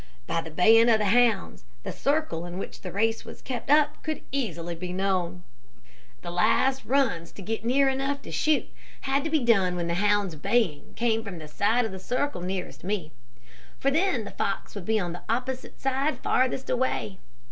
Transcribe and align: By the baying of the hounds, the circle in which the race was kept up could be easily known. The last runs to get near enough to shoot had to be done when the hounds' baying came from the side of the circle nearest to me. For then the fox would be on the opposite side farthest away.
By 0.25 0.41
the 0.41 0.49
baying 0.49 0.89
of 0.89 0.97
the 0.97 1.05
hounds, 1.05 1.63
the 1.83 1.91
circle 1.91 2.43
in 2.47 2.57
which 2.57 2.81
the 2.81 2.91
race 2.91 3.23
was 3.23 3.39
kept 3.39 3.69
up 3.69 4.01
could 4.01 4.21
be 4.31 4.37
easily 4.39 4.75
known. 4.91 5.43
The 6.23 6.31
last 6.31 6.83
runs 6.85 7.31
to 7.33 7.41
get 7.43 7.63
near 7.63 7.87
enough 7.87 8.19
to 8.23 8.31
shoot 8.31 8.67
had 9.01 9.23
to 9.25 9.29
be 9.29 9.37
done 9.45 9.75
when 9.75 9.85
the 9.85 9.93
hounds' 9.93 10.33
baying 10.35 10.93
came 10.95 11.23
from 11.23 11.37
the 11.37 11.47
side 11.47 11.85
of 11.85 11.91
the 11.91 11.99
circle 11.99 12.41
nearest 12.41 12.79
to 12.81 12.87
me. 12.87 13.11
For 13.79 13.91
then 13.91 14.23
the 14.23 14.31
fox 14.31 14.73
would 14.73 14.85
be 14.85 14.99
on 14.99 15.11
the 15.13 15.21
opposite 15.29 15.79
side 15.79 16.17
farthest 16.23 16.67
away. 16.71 17.19